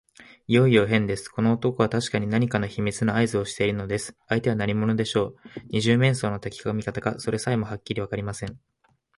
[0.47, 1.29] いよいよへんです。
[1.29, 4.17] この男はたしかに何か秘密のあいずをしているのです。
[4.27, 5.37] 相手は何者でしょう。
[5.69, 8.59] 二十面相の敵か味方か、それさえもはっきりわかりません。